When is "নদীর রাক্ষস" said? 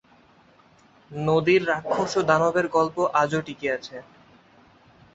1.11-2.11